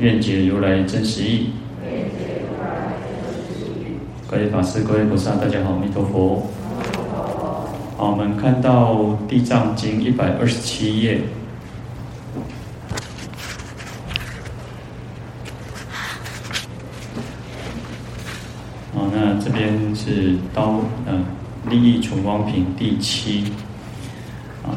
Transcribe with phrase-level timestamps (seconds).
[0.00, 1.50] 愿解如来真实义。
[4.26, 6.50] 各位法师、各位菩萨，大家好，阿弥陀佛。
[7.98, 8.94] 好，我们看到
[9.28, 11.20] 《地藏经》一百二十七页。
[18.94, 21.26] 好，那这边是刀，嗯，
[21.68, 23.52] 利益存亡品第七。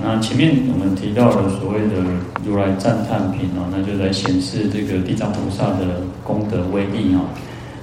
[0.05, 2.03] 那前面我们提到了所谓的
[2.45, 7.23] 如来赞叹品啊，那就来显示这个地藏菩萨的功德威力啊。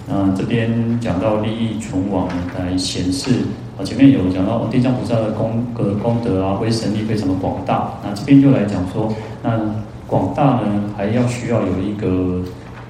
[0.06, 2.28] 那这边讲到利益存亡
[2.59, 3.30] 来显示
[3.78, 7.91] 啊，前面有讲到地藏菩萨的功德功德啊，威神力非常的广大。
[8.05, 9.11] 那这边就来讲说，
[9.42, 9.58] 那
[10.06, 12.42] 广大呢，还要需要有一个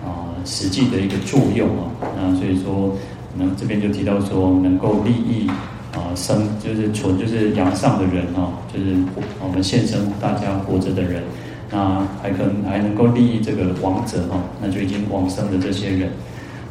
[0.05, 1.87] 啊实际的一个作用啊。
[2.17, 2.97] 那所以说，
[3.39, 5.49] 那这边就提到说，能够利益。
[5.93, 8.95] 啊，生就是存，就是阳上的人哦，就是
[9.43, 11.21] 我们现生大家活着的人，
[11.69, 16.11] 那还可能还能够利益这个亡者哈，那就已经往生的这些人，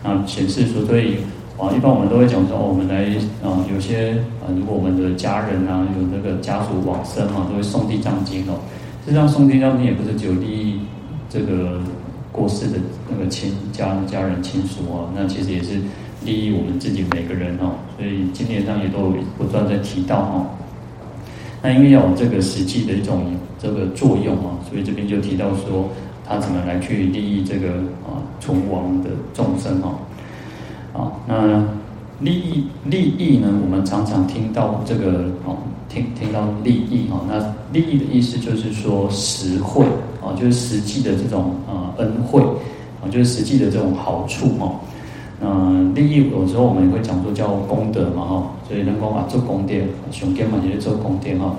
[0.02, 1.18] 那显示说，所以
[1.58, 3.04] 啊，一般我们都会讲说，我们来
[3.44, 8.56] 啊，有些啊，如果我们的家人啊，有那个家属往生啊，都会送地藏经哦。
[9.04, 10.80] 实际上送地藏经也不是只有利益
[11.30, 11.82] 这个
[12.32, 12.78] 过世的
[13.10, 15.82] 那个亲家家人亲属啊，那其实也是。
[16.26, 20.46] 利益我们自己每个人哦，所以经典上也都不断在提到哦。
[21.62, 25.90] 那因为要有这个实际的一种这个作用啊，所以这边就提到说，
[26.28, 27.70] 他怎么来去利益这个
[28.08, 30.00] 啊存亡的众生哦。
[30.92, 31.66] 啊，那
[32.20, 37.40] 利益利益呢，我们常常听到这个哦，听听到利益哦，那
[37.72, 39.86] 利益的意思就是说实惠
[40.22, 42.42] 啊，就是实际的这种啊恩惠
[43.02, 44.80] 啊，就是实际的这种好处哦。
[45.42, 49.74] 嗯，利益有时候我们也会讲说叫功德嘛哈，所以能够啊做功德，
[50.12, 51.56] 雄根嘛就是做功德哈。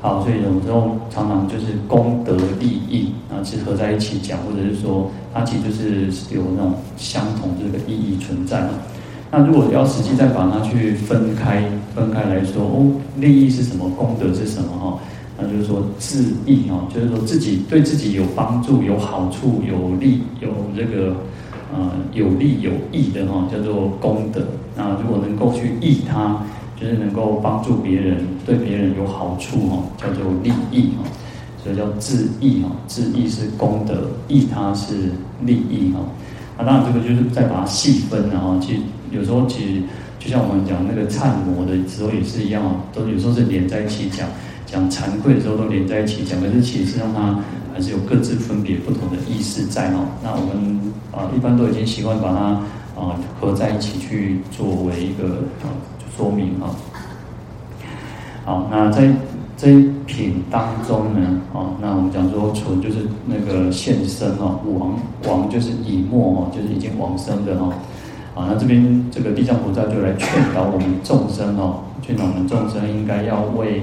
[0.00, 8.70] 好，所以有时候常常就是功德利益啊是合在一起讲，或者是说它其实就是有那种相同这个意义存在嘛。
[9.30, 11.62] 那如果要实际再把它去分开
[11.94, 13.90] 分开来说，哦，利益是什么？
[13.90, 14.70] 功德是什么？
[14.78, 14.98] 哈，
[15.38, 21.14] 那就是说自益哈，就是说自己对自己有帮助、有好处、有利、有这个。
[21.74, 24.40] 呃，有利有益的哈，叫做功德。
[24.76, 26.40] 那如果能够去益他，
[26.80, 31.02] 就是能够帮助别人，对别人有好处哈，叫做利益哈。
[31.62, 35.10] 所以叫自益哈，自益是功德，益他是
[35.42, 36.00] 利益哈。
[36.56, 38.56] 那当然这个就是再把它细分了哈。
[38.60, 39.82] 其实有时候其实
[40.20, 44.28] 就像我们讲那个忏摩的时候也是一样，都有时候是连在一起讲，
[44.66, 47.38] 讲惭愧的时候都连在一起讲，可是其实是让它。
[47.76, 50.06] 还是有各自分别不同的意思在哦。
[50.22, 50.80] 那我们
[51.12, 52.40] 啊，一般都已经习惯把它
[52.98, 55.44] 啊合在一起去作为一个
[56.16, 56.72] 说明啊。
[58.46, 59.12] 好，那在
[59.58, 64.98] 这一品当中呢，啊，那我们讲说存就是那个现生哦，亡
[65.28, 67.74] 亡就是已没哦，就是已经往生的哦。
[68.34, 73.82] 啊，那这边这个地藏菩萨就来劝导我们众生哦，劝导我们众生应该要为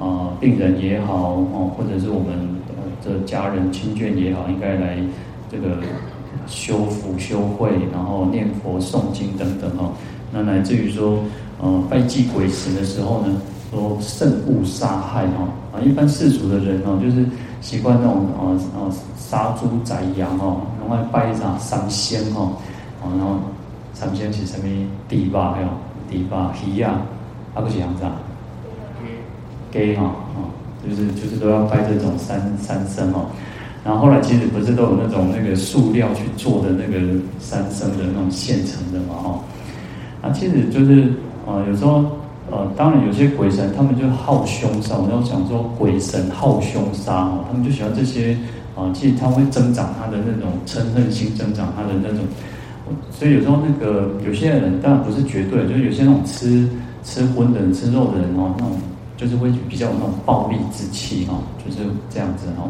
[0.00, 2.64] 啊病人也好哦，或者是我们。
[3.04, 4.98] 的家人亲眷也好，应该来
[5.50, 5.78] 这个
[6.46, 9.92] 修福修慧，然后念佛诵经等等哦。
[10.32, 11.22] 那乃至于说，
[11.60, 13.36] 呃，拜祭鬼神的时候呢，
[13.70, 15.80] 说慎勿杀害哈啊。
[15.80, 17.24] 一般世俗的人哦，就是
[17.60, 22.56] 习惯那种啊啊杀猪宰羊哦，然后拜一张三仙哦，
[23.00, 23.36] 啊，然后
[23.92, 24.66] 三仙是什么？
[25.08, 25.68] 猪肉还有
[26.10, 27.02] 猪肉鱼啊，
[27.54, 28.10] 啊不是羊杂，
[29.70, 30.50] 鸡哈啊。
[30.88, 33.26] 就是就是都要拜这种三三牲哦，
[33.84, 37.00] 然后后来其实不是都有那种那个塑料去做的那个
[37.38, 39.40] 三牲的那种现成的嘛哈，
[40.22, 41.12] 啊其实就是
[41.46, 42.04] 呃有时候
[42.50, 48.36] 呃当然有些鬼神他们就好凶杀，我们想说鬼神好凶杀哦，他们就喜欢这些
[48.76, 52.20] 啊，其实他会增长他的那种嗔恨心，增长他的那种，
[53.10, 56.68] 所以有时候那个有些人当然不是绝对，就是有些那种吃
[57.02, 58.76] 吃荤的人吃肉的人哦那种。
[59.24, 61.78] 就是会比较有那种暴戾之气哈，就是
[62.10, 62.68] 这样子哈。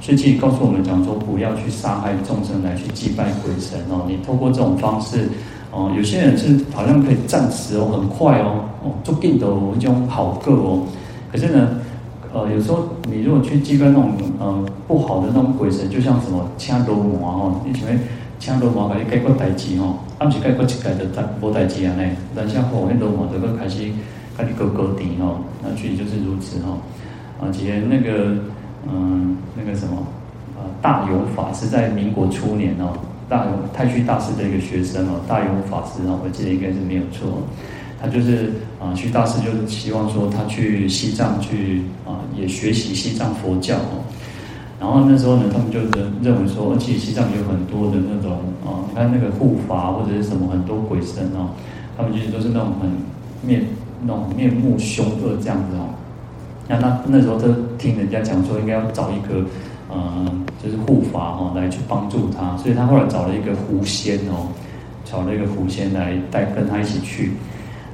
[0.00, 4.06] 所以其实告诉我们讲说，不要去杀害众生来去祭拜鬼神哦。
[4.08, 5.28] 你透过这种方式
[5.70, 10.82] 哦，有些人是好像可以暂时哦，很快哦哦，做更多一种好个哦。
[11.30, 11.68] 可是呢，
[12.32, 18.00] 呃，有时候你如果去祭拜那种呃不好的那种鬼神，就像什么请罗魔哦，你前面
[18.38, 23.82] 请罗魔可以解决代志哦，啊不是解决一界就代无代志啊呢，但像后面罗魔就会开始
[24.38, 26.78] 开始勾勾底哦，那具体就是如此哦。
[27.40, 28.36] 啊，以前那个
[28.88, 29.96] 嗯、那个什么
[30.56, 32.92] 啊大勇法师在民国初年哦，
[33.28, 37.42] 大勇太虚大师的一个学生哦，大勇法师哦，我记得应该是没有错。
[38.00, 44.06] 他就是啊，虚大师就是希望说他去西藏去啊，也学习西藏佛教哦。
[44.78, 51.50] 然后那时候呢，他们就认认为说，而且西藏有很多的那种啊，你看那个护法或者是什么很多鬼神哦，
[51.96, 52.88] 他们其实都是那种很
[53.42, 53.64] 面
[54.02, 55.88] 那种面目凶恶这样子哦。
[56.68, 57.46] 那那那时候他
[57.78, 59.44] 听人家讲说，应该要找一个
[59.90, 64.48] 嗯，就是护法哦来去帮助他，所以他后来找了一个狐仙哦，
[65.04, 67.32] 找了一个狐仙来带跟他一起去。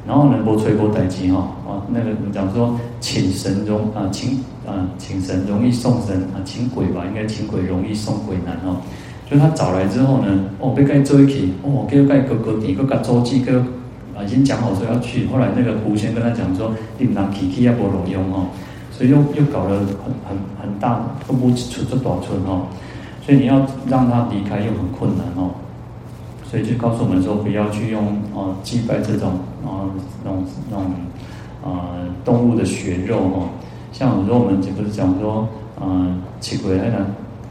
[0.06, 8.76] 然后呢，波吹波待机哈，啊，那个讲说请神容啊，请啊，请神容易送神啊，请鬼吧，应该请鬼容易送鬼难哦。
[9.30, 13.64] 就他找来之后呢，哦，被盖做一起，哦，给盖哥哥底，个盖周记个
[14.16, 15.26] 啊，已经讲好说要去。
[15.26, 18.46] 后来那个狐仙跟他讲说，你们拿体体也不容用哦，
[18.90, 19.86] 所以又又搞了很
[20.28, 22.66] 很很大，都不出这短村哦，
[23.24, 25.50] 所以你要让他离开又很困难哦。
[26.44, 29.32] 所以就告诉我们说，不要去用哦祭拜这种
[29.64, 29.90] 啊
[30.22, 30.92] 那种那种
[31.64, 31.90] 啊
[32.24, 33.48] 动物的血肉哦。
[33.92, 35.48] 像有时候我们就不是讲说，
[35.80, 37.04] 啊吃过那个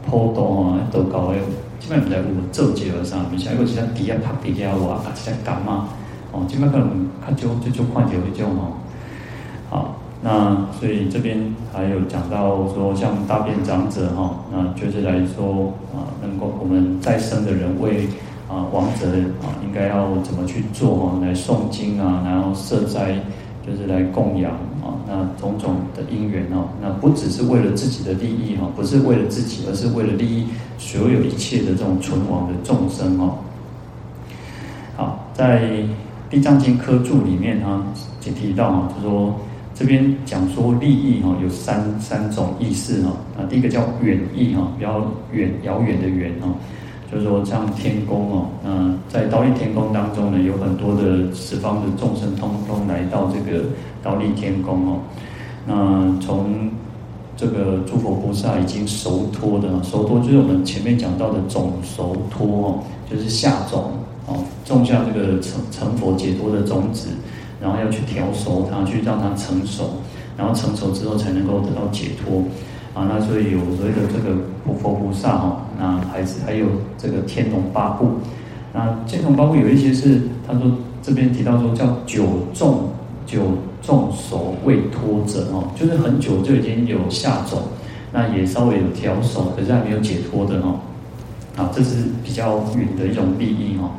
[0.06, 1.38] 坡道啊，都搞的，
[1.78, 5.88] 基本上在我做节而上，而且还有其他底下拍底下哇，其他干嘛？
[6.34, 8.74] 哦，基本上可能看就就就看到一种哦。
[9.70, 11.38] 好，那所以这边
[11.72, 18.08] 还有讲到说，像大便长者哈，那就是来说啊，能够我们再生的人为。
[18.46, 19.06] 啊，亡者
[19.40, 21.18] 啊，应该要怎么去做哈？
[21.22, 23.18] 来诵经啊，然后设斋，
[23.66, 24.52] 就是来供养
[24.82, 25.00] 啊。
[25.08, 30.46] 那种种的因缘哦，那不只是为了自己的利益哈，不是为了自己，而是为了利益
[30.78, 33.34] 所有一切的这种存亡的众生哦。
[34.94, 35.62] 好，在
[36.30, 37.84] 《地藏经》科注里面哈，
[38.20, 39.34] 就提到哈，就说
[39.74, 43.12] 这边讲说利益哈，有三三种意思哈。
[43.38, 46.50] 啊，第一个叫远义哈，比较远遥远的远啊。
[47.12, 53.64] 就是说，像天宫哦，那在忉利天宫当中呢，有很多的十方的众生，通通来到这个
[54.02, 54.98] 忉利天宫哦。
[55.64, 56.70] 那从
[57.36, 62.78] 这个诸佛菩萨已经熟脱的，熟脱就是我们前面讲到的种熟脱哦，
[63.08, 63.92] 就是下种
[64.26, 67.08] 哦，种下这个成成佛解脱的种子，
[67.60, 69.90] 然后要去调熟它，去让它成熟，
[70.36, 72.42] 然后成熟之后才能够得到解脱。
[72.94, 76.66] 啊，那所以有所谓的这个佛佛菩萨哈，那还是还有
[76.96, 78.08] 这个天龙八部，
[78.72, 80.70] 那天龙八部有一些是他说
[81.02, 82.24] 这边提到说叫久
[82.54, 82.88] 种
[83.26, 83.40] 久
[83.82, 87.58] 种熟未脱者哦，就是很久就已经有下种，
[88.12, 90.78] 那也稍微有调熟，可是还没有解脱的哦，
[91.56, 93.90] 啊，这是比较远的一种利益哦。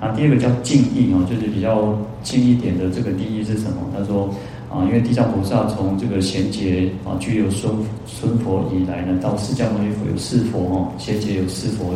[0.00, 3.76] 那第二个叫近意哦，就是比较近一点的这个利益是什么？
[3.96, 4.28] 他说。
[4.68, 7.72] 啊，因为地藏菩萨从这个贤劫啊，具有孙
[8.04, 11.94] 孙佛以来呢，到释迦牟尼佛有释佛哦，贤劫有释佛，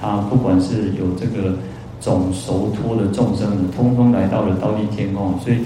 [0.00, 1.54] 他不管是有这个
[2.00, 5.58] 种熟脱的众生，通通来到了忉利天空，所以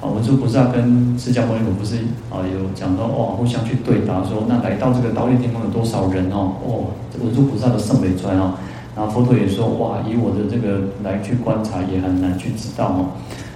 [0.00, 1.96] 啊，文殊菩萨跟释迦牟尼佛不是
[2.30, 6.56] 啊有讲到哦，互相去对答说，那来到这个忉利天宫有多少人哦？
[6.64, 6.88] 哦，
[7.22, 8.54] 文殊菩萨的圣美传哦，
[8.98, 13.06] 然后佛陀也说哇，以我的这个来去观察也很难去知道哦，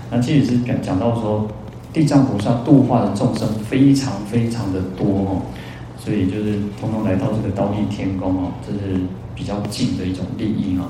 [0.09, 1.49] 那这也是讲讲到说。
[1.95, 5.43] 地藏菩萨度化的众生非常非常的多哦，
[5.99, 8.99] 所以就是通通来到这个忉利天宫哦，这是
[9.35, 10.89] 比较近的一种利益哦。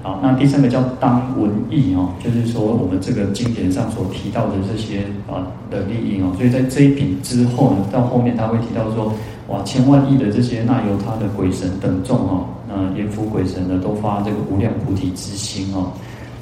[0.00, 9.12] 好，那第三个叫当文义哦，就是说我们这个经典上所提到的这些啊的利益哦，所以在这一品之后呢，到后面他会提到说，
[9.48, 15.90] 哇，千万亿的这些那由他的鬼神等众哦，那阎浮鬼神呢都发这个无量菩提之心哦，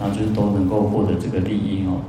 [0.01, 2.01] 那就是都能够获得这个利益哦。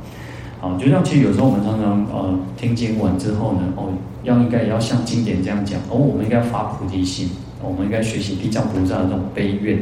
[0.59, 3.93] 好，就像其实有时候我们常常呃听经完之后呢，哦，
[4.23, 7.29] 要应该也要像经典这样讲，哦，我们应该发菩提心，
[7.61, 9.77] 我们应该学习地藏菩萨的这种悲愿，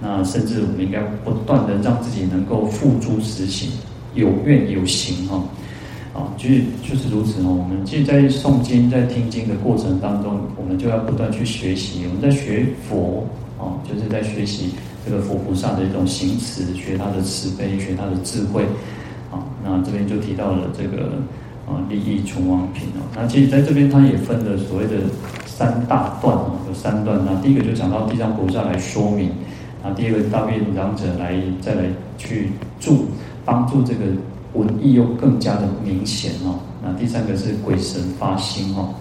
[0.00, 3.70] 那甚至我们应该不断的让自己能够付诸实行，
[4.14, 5.44] 有愿有行哈，
[6.14, 7.54] 啊，就是就是如此哦。
[7.60, 12.06] 我们其实，在诵经、在听经的过程当中，我们就要不断去学习。
[12.08, 13.26] 我们在学佛
[13.64, 18.64] 哦，就是在学习这个佛菩萨的一种行持，学他的慈悲，学他的智慧。
[19.32, 21.14] 啊那这边就提到了这个
[21.66, 23.00] 啊利益存亡品哦。
[23.16, 25.08] 那其实在这边它也分了所谓的
[25.46, 27.18] 三大段哦，有三段。
[27.24, 29.30] 那第一个就讲到地藏菩萨来说明，
[29.82, 31.84] 啊，第二个大便长者来再来
[32.18, 33.06] 去助
[33.44, 34.04] 帮助这个
[34.52, 36.60] 文艺又更加的明显哦。
[36.82, 38.94] 那第三个是鬼神发心哦。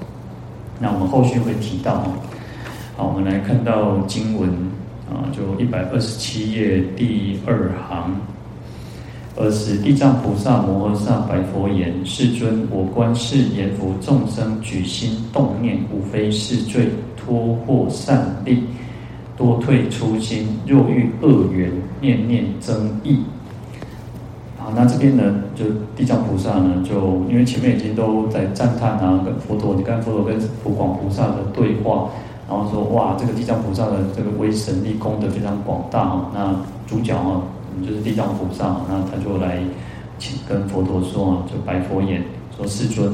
[0.80, 2.14] 那我们后续会提到哦。
[3.06, 4.50] 我们来看到经文
[5.12, 8.16] 啊，就一百二十七页第二行。
[9.36, 18.64] 尔时地藏菩萨摩诃萨白佛言：“世尊，我观世阎浮众生举心动念，无非是罪，脱获善利，
[19.36, 20.48] 多退初心。
[20.68, 23.24] 若遇恶缘，念念增益。”
[24.56, 25.24] 好，那这边呢，
[25.56, 32.08] 就地藏菩萨呢，就因为前面已经都在赞叹啊，跟佛陀，你看佛陀跟普广菩萨的对话，
[32.58, 36.56] 然后说：“哇，这个地藏菩萨的这个威神力功德非常广大哦。”那
[36.88, 37.42] 主角啊。
[37.84, 39.58] 就是地藏菩萨，那他就来
[40.20, 42.24] 请跟佛陀说啊，就白佛言
[42.56, 43.12] 说：“世尊，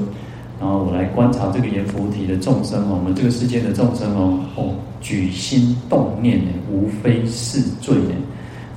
[0.60, 8.12] 然后我来观察这个阎浮提的众生哦，我们这个世界的众生哦，哦，举心动念呢，无非是罪呢。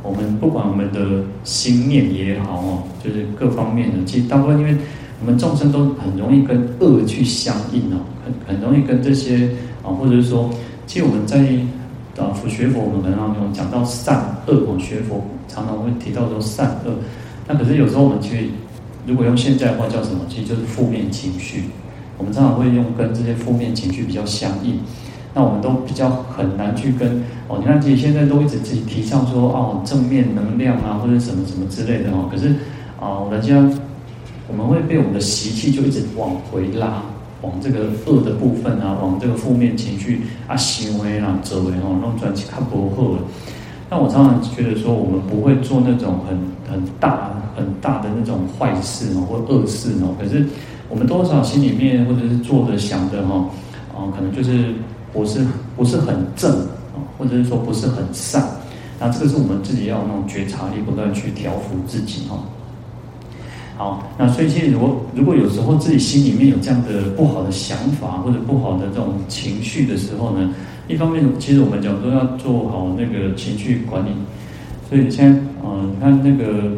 [0.04, 4.76] 我们不管我们的心念也好哦，就是各方面的，其实大部分因为
[5.20, 9.50] 我们众生都很容易跟恶去相应哦，很很容易跟这些
[9.82, 10.50] 啊，或者是说，
[10.86, 11.38] 其实我们在。
[12.18, 16.92] 啊，佛学佛，我们可能当中讲到善恶，我学佛常常会提到说善恶。
[17.48, 18.50] 那可是有时候我们去，
[19.06, 20.20] 如果用现在的话叫什么？
[20.28, 21.70] 其实就是负面情绪。
[22.18, 24.78] 我们常常会用跟这些负面情绪比较相应。
[25.32, 32.28] 那我们都比较很难去跟哦，你看自己现在都一直自己提倡说哦，正面能量啊，或者什么什么之类的哦。
[32.30, 32.48] 可是
[33.00, 33.56] 啊，人家
[34.48, 37.02] 我们会被我们的习气就一直往回拉。
[37.42, 43.18] 往这个恶的部分啊，往这个负面情绪啊，行为啊，走为哦，弄转起看不好。
[43.90, 46.38] 那我常常觉得说，我们不会做那种很
[46.72, 50.14] 很大很大的那种坏事哦，或恶事哦。
[50.18, 50.46] 可是
[50.88, 53.44] 我们多少心里面或者是做的想的哈，
[53.94, 54.72] 哦，可能就是
[55.12, 55.44] 不是
[55.76, 56.50] 不是很正
[56.94, 58.42] 啊，或者是说不是很善。
[58.98, 62.38] 那这个是我们自己要那种觉察力，不断去调伏自己哈。
[63.82, 70.54] 好，那所以其实如果如果有时候自己心里面有这样的不好的想法或者不好的这种情绪的时候呢，
[70.86, 74.10] 一方面其实我们讲说要做好那个情绪管理，
[74.88, 76.70] 所以现在嗯，你看那个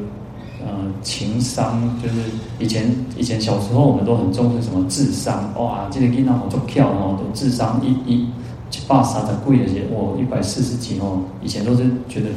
[0.62, 0.66] 呃
[1.02, 2.14] 情商，就是
[2.58, 8.26] 以前以前小时候我们都很重视什么智商，哇，这个经常好做跳哦，都智商一一
[8.70, 12.28] 七八三的贵的些，哇，一百四十几哦，以前都是觉得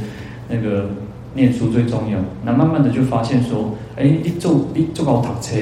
[0.50, 0.90] 那个。
[1.38, 5.56] 念书最重要，那慢慢的就发现说，哎，你做你做好读册，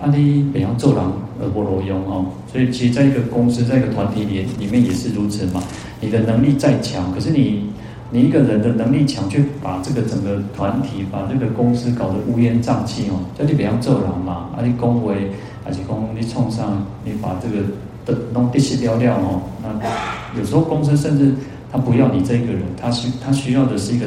[0.00, 1.02] 啊，你怎样做人
[1.42, 2.26] 而不罗用哦。
[2.50, 5.60] 所以其实在一个公司，在一个团体里里面也是如此嘛。
[6.00, 7.64] 你的能力再强，可是你
[8.12, 14.50] 你一个人的能力强，去把这个整个团体，把这个公司搞得乌烟瘴气哦，叫你怎样做人嘛？
[14.56, 15.32] 啊，你恭维，
[15.64, 17.66] 还是讲你冲上，你把这个
[18.06, 19.42] 的弄地势掉掉哦。
[19.64, 21.34] 那有时候公司甚至
[21.72, 24.06] 他不要你这个人，他需他需要的是一个。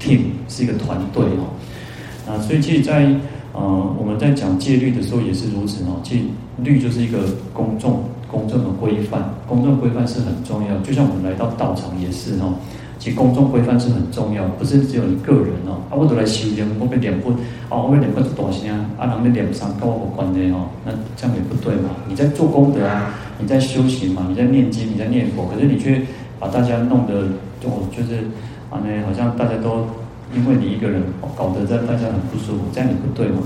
[0.00, 1.52] Team 是一个团队哦，
[2.26, 3.06] 啊，所以其实在，
[3.52, 6.00] 呃我们在讲戒律的时候也是如此哦。
[6.02, 6.24] 其实
[6.62, 7.18] 律就是一个
[7.52, 10.76] 公众公众的规范，公众规范是很重要。
[10.78, 12.54] 就像我们来到道场也是哦，
[12.98, 15.82] 其实公众规范是很重要，不是只有一个人哦。
[15.90, 17.30] 啊，我都来修炼，我被念佛，
[17.68, 21.90] 哦，我被念佛是大声啊，啊，人的念上跟我无关系哦，那这样也不对嘛。
[22.08, 26.00] 你在做功德啊，你在修行嘛，你在念经，你在念佛，可是你却
[26.38, 27.28] 把大家弄得
[27.60, 28.24] 就就是。
[28.70, 29.84] 啊，那好像大家都
[30.32, 31.02] 因为你一个人
[31.36, 33.42] 搞得在大家很不舒服，这样也不对嘛。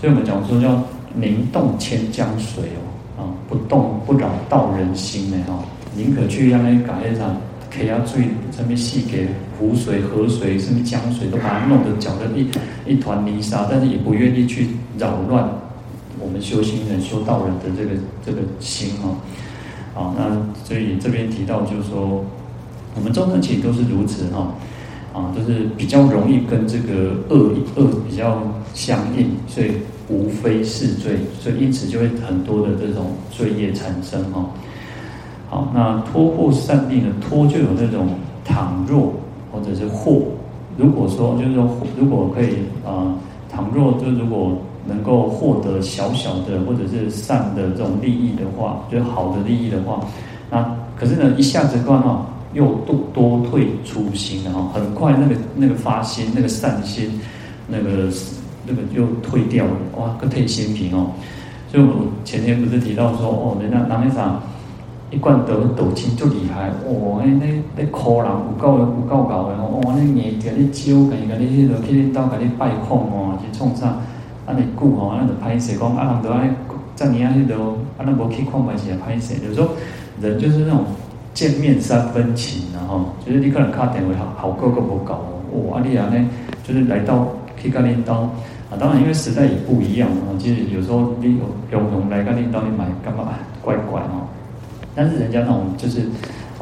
[0.00, 0.80] 所以我们讲说叫
[1.12, 2.62] 宁动千江水
[3.18, 5.58] 哦，啊，不动不扰道人心的哈，
[5.96, 7.36] 宁可去让那改一场，
[7.68, 9.26] 给他注意上面细节
[9.58, 12.48] 湖水、河水甚至江水都把它弄得搅得一
[12.86, 15.48] 一团泥沙，但是也不愿意去扰乱
[16.20, 19.16] 我们修行人、修道人的这个这个心哦。
[19.94, 22.24] 好，那所以这边提到就是说。
[22.96, 24.54] 我们众生其实都是如此哈，
[25.12, 28.40] 啊，都是比较容易跟这个恶恶比较
[28.72, 29.72] 相应，所以
[30.08, 34.48] 无非是罪，所以因此就会很多的这种罪业产生哈。
[35.50, 37.08] 好，那脱获善利呢？
[37.20, 38.08] 脱就有那种
[38.44, 39.12] 倘若
[39.50, 40.22] 或者是获，
[40.76, 43.14] 如果说就是说，如果可以啊，
[43.50, 50.00] 倘若就如果能够获得小小的或者是善的这种利益的话，就是好的利益的话，
[50.50, 52.26] 那可是呢，一下子观哈。
[52.54, 57.20] 又多多退初心了哈，很快那个那个发心那个善心，
[57.68, 58.08] 那个
[58.66, 61.10] 那个又退掉了哇，个退心平哦。
[61.70, 64.40] 所以我前天不是提到说哦，人家南面上
[65.10, 73.88] 一贯得斗亲就厉害哦，那那那可人有够有够搞的哦，那硬给你招，给给你迄落去到给你拜访哦，去创啥
[74.46, 74.54] 啊？
[74.56, 76.48] 你顾哦，那就歹势讲啊，人都爱
[76.94, 77.56] 在你啊去到
[77.98, 79.70] 啊，那无去看买是也歹势，有时候
[80.20, 80.84] 人就是那种。
[81.34, 85.14] 见面三分情，然后就是你可能卡点位好好个个不搞
[85.52, 85.82] 哦，哇！
[85.84, 86.24] 你啊呢，
[86.62, 87.26] 就是来到
[87.60, 88.30] 可以跟你到啊
[88.70, 94.24] 啊，当然因为时代也不一样啊，其实有时候你有有人来跟你到你买干嘛，怪怪哦。
[94.94, 96.02] 但是人家那种就是，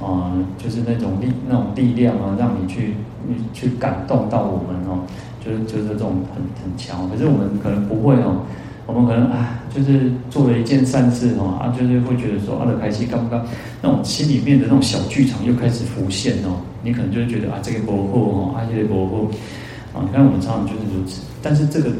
[0.00, 2.94] 啊、呃，就是那种力那种力量啊，让你去
[3.28, 5.04] 你去感动到我们哦，
[5.44, 7.06] 就是就是这种很很强。
[7.10, 8.40] 可是我们可能不会哦，
[8.86, 13.46] 我们可能啊，就是做了一件善事哦，啊，就是会觉得说啊，的开心刚刚
[13.80, 19.30] 那种心里面的那种小剧场又开始浮现哦，你可能就会觉得啊，这个不好哦，啊，这个不好。
[19.94, 21.90] 啊，你看我们常常就是如此，但是这个，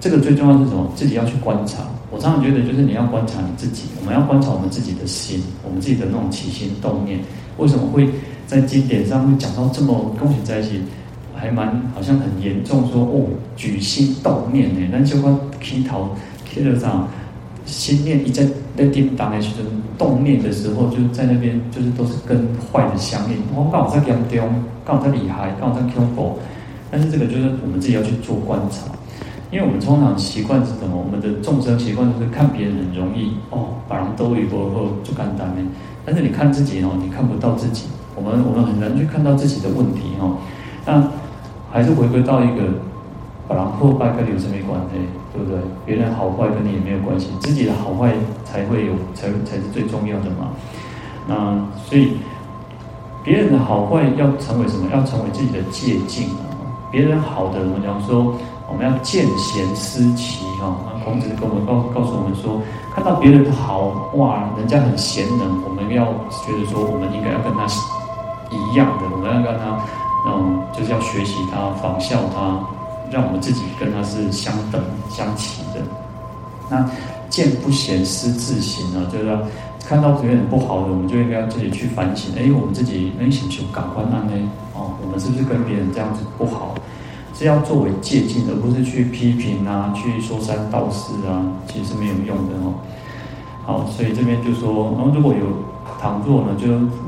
[0.00, 0.90] 这个最重要是什么？
[0.96, 1.84] 自己要去观察。
[2.10, 7.20] 我常常觉得，就是你要观察你自己，我们要观察我们自己的心，我们自己的那种起心动念，
[7.58, 8.08] 为什么会
[8.46, 10.80] 在经典上会讲到这么恭喜在一起，
[11.38, 13.26] 还蛮好像很严重说哦，
[13.56, 14.88] 举心动念呢？
[14.90, 16.10] 那就光劈头
[16.44, 17.08] 劈了上，
[17.64, 18.44] 心念一在
[18.76, 23.36] 在叮当的时候，动念的时候，就在那边就是都是跟坏的相应。
[23.54, 24.48] 我刚好在严重，
[24.84, 26.38] 刚好在厉害，刚好在恐怖。
[26.90, 28.90] 但是这个就是我们自己要去做观察，
[29.52, 30.96] 因为我们通常习惯是什么？
[30.96, 35.62] 我们的众生习惯就是看别人很容易哦，把人都一波后就简单的。
[36.04, 37.84] 但是你看自己哦，你看不到自己。
[38.16, 40.38] 我们我们很难去看到自己的问题哦。
[40.86, 41.08] 那
[41.70, 42.62] 还是回归到一个，
[43.46, 44.98] 把人破败跟你有什么关系？
[45.32, 45.60] 对不对？
[45.84, 48.12] 别人好坏跟你也没有关系，自己的好坏
[48.44, 50.48] 才会有，才才是最重要的嘛。
[51.26, 51.34] 那
[51.84, 52.16] 所以
[53.22, 54.90] 别人的好坏要成为什么？
[54.92, 56.48] 要成为自己的借鉴啊。
[56.90, 58.34] 别人好的，我们讲说，
[58.66, 60.74] 我们要见贤思齐哈。
[60.86, 62.60] 那孔子跟我们告告诉我们说，
[62.94, 66.06] 看到别人好，哇，人家很贤能，我们要
[66.42, 67.66] 觉得说，我们应该要跟他
[68.50, 69.78] 一样的，我们要跟他
[70.24, 72.58] 那种就是要学习他，仿效他，
[73.10, 75.80] 让我们自己跟他是相等相齐的。
[76.70, 76.88] 那
[77.28, 79.38] 见不贤思自省啊，就是说
[79.86, 82.32] 看到别人不好的，我们就应该要自己去反省。
[82.36, 84.32] 哎，我们自己能请求感官案呢？
[84.74, 86.74] 哦，我们是不是跟别人这样子不好？
[87.34, 92.74] 是要作为借镜，而不是去批评啊，去说三道四啊，其实是没有用的哦。
[93.64, 95.46] 好，所以这边就说，然后如果有
[96.00, 96.66] 倘若呢，就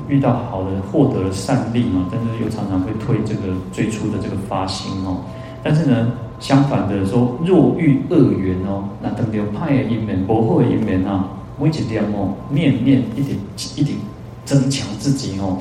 [0.09, 5.19] 遇到好的，获得了善利嘛，但是又常常会退这个最初的这个发心哦。
[5.63, 11.25] 但是呢，相反的说，若遇恶缘哦，那等于派的因缘，不好的因缘啊，
[11.61, 13.39] 每一点哦，念念一点
[13.77, 13.97] 一点
[14.45, 15.59] 增强自己哦。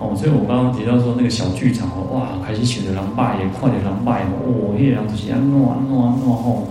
[0.00, 6.66] 哦，所以我刚刚提到说那个小剧场哦，哇，开始选择狼狈也快点狼狈哦，那个人就是安怎安怎安怎吼，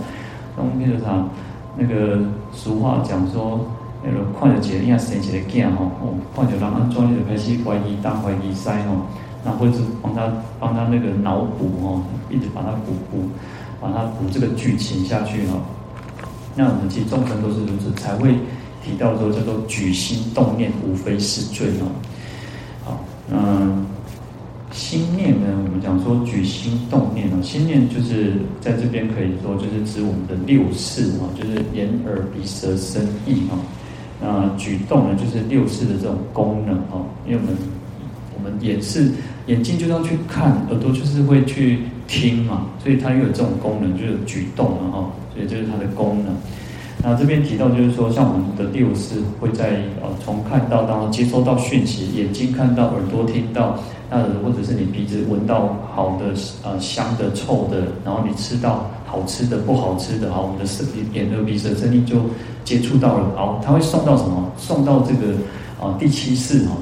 [0.56, 1.24] 当那个啥，
[1.76, 2.18] 那个
[2.52, 3.60] 俗话讲说，
[4.06, 9.06] 那个快点结，人家生一个囝吼，哦，快点人安怎就开始怀疑东怀疑西吼，
[9.42, 13.24] 那或者帮他帮他那个脑补哦，一直把他补补，
[13.80, 15.62] 把他补这个剧情下去哦。
[16.54, 18.34] 那我们其实众生都是如此，才会
[18.84, 21.68] 提到说叫做举心动念，无非是罪
[22.86, 22.94] 哦。
[23.32, 23.86] 嗯，
[24.70, 25.46] 心念呢？
[25.64, 33.56] 我们讲说举心动念哦，心念就是在这边可以说就是指我们的六识啊，就是眼耳鼻舌身意哈。
[34.20, 37.06] 那举动呢，就是六识的这种功能哦。
[37.26, 37.56] 因为我们
[38.36, 39.10] 我们眼是
[39.46, 45.10] 眼睛就要去看，耳朵就是会去听嘛，所以它又有这种功能，就是举动了哈。
[45.34, 46.34] 所以这是它的功能。
[47.02, 53.78] 那这边提到就是说，像我们的六识会在呃从看到当中接收到讯息，眼睛看到，耳朵听到，
[54.10, 62.16] 那或者是你鼻子闻到好的呃香的、臭的，然后你吃到好吃的、不好吃的，好，我们的身体眼耳鼻舌身意就
[62.64, 64.50] 接触到了，好，它会送到什么？
[64.56, 65.34] 送到这个
[65.80, 66.76] 啊、第七世哈。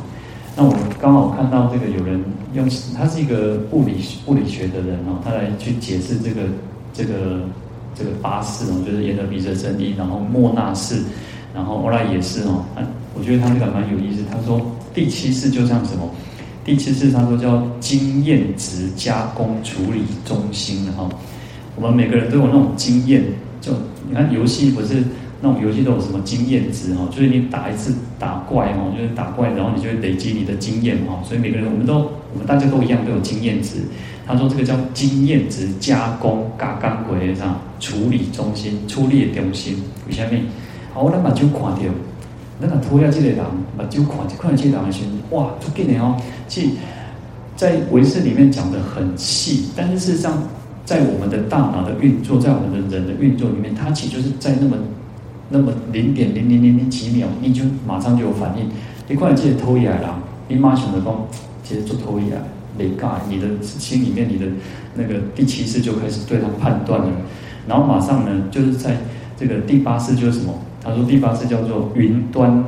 [0.56, 2.22] 那我刚好看到这个有人
[2.54, 6.42] 用，他是一个物理物理学的人哦，他来去解释这个
[6.92, 7.40] 这个。
[7.94, 11.02] 这个八识哦，就是眼耳鼻舌身意，然后莫那识，
[11.54, 12.64] 然后欧拉也是哦。
[13.14, 14.22] 我觉得他这个蛮有意思。
[14.32, 14.58] 他说
[14.94, 16.08] 第七世就像什么？
[16.64, 21.08] 第七次他说叫经验值加工处理中心的哈。
[21.76, 23.22] 我们每个人都有那种经验，
[23.60, 23.72] 就
[24.08, 25.02] 你看游戏不是
[25.40, 27.08] 那种游戏都有什么经验值哈？
[27.10, 31.20] 就是你打一次打怪哈，就是打怪，然后你就会累积你的经验哈。
[31.24, 31.94] 所以每个人我们都
[32.32, 33.78] 我们大家都一样都有经验值。
[34.24, 39.82] 他说：“这个叫经验值加工，加工过的啥处理中心，处理中心。
[40.06, 40.38] 为什么？
[40.94, 41.82] 好，咱目睭看到，
[42.62, 43.38] 咱若拖下这个人，
[43.76, 46.16] 目睭看就看到这个人的时候，哇，足紧的哦。
[46.46, 46.74] 其，
[47.56, 50.44] 在文字里面讲的很细，但是事实上，
[50.84, 54.76] 在我们的大脑的运作，在我们的人的运作里面，它其实就是在那么
[55.50, 58.70] 那么零点零零零零几秒，你就马上就有反应。
[59.08, 60.08] 你看这个拖下来人，
[60.46, 61.26] 你马上就讲，
[61.64, 62.42] 其实做拖下来。”
[62.78, 64.46] 雷嘎，你的心里面，你的
[64.94, 67.08] 那个第七次就开始对他判断了，
[67.68, 68.96] 然后马上呢，就是在
[69.36, 70.54] 这个第八次就是什么？
[70.82, 72.64] 他说第八次叫做云端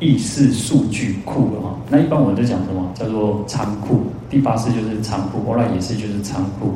[0.00, 1.76] 意识数据库啊。
[1.90, 2.90] 那一般我们在讲什么？
[2.94, 4.06] 叫做仓库。
[4.30, 6.72] 第八次就是仓库，后来也是就是仓库。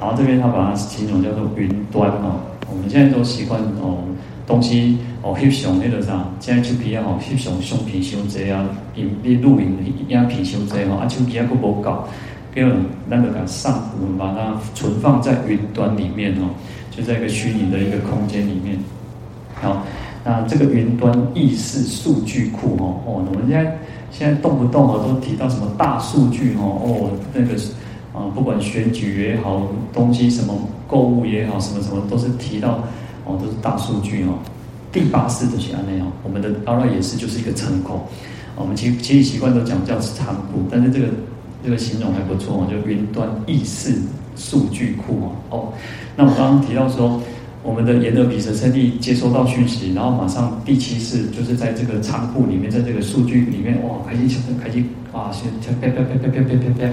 [0.00, 2.40] 然后这边他把它形容叫做云端哦。
[2.70, 3.98] 我们现在都习惯哦，
[4.46, 8.64] 东西哦翕相那个啥，现在手机啊哦翕相相片伤济啊，
[8.96, 9.76] 影你录影
[10.08, 12.04] 影片伤济吼，啊手机啊佫无够，
[12.54, 12.66] 叫
[13.08, 16.50] 那个讲上，我们把它存放在云端里面哦，
[16.90, 18.78] 就在一个虚拟的一个空间里面。
[19.54, 19.84] 好，
[20.24, 23.78] 那这个云端意识数据库哦哦，我们现在
[24.10, 27.54] 现在动不动哦都提到什么大数据哦哦那个。
[28.14, 30.56] 啊，不管选举也好，东西什么
[30.86, 32.78] 购物也好，什么什么都是提到
[33.24, 34.38] 哦，都是大数据哦。
[34.92, 37.98] 第八世的是安内哦，我们的阿赖也是就是一个仓库。
[38.54, 41.08] 我们其其实习惯都讲叫仓库，但是这个
[41.64, 44.00] 这个形容还不错哦，就云端意识
[44.36, 45.32] 数据库哦。
[45.50, 45.72] 哦，
[46.14, 47.20] 那我刚刚提到说，
[47.64, 54.28] 我们的眼耳鼻舌身意接收到讯息，然后马上第七次就是在这个仓库里面，在这个数据里面，哇，开心
[54.62, 55.50] 开心哇，先
[55.80, 56.92] 啪啪啪啪啪啪啪啪。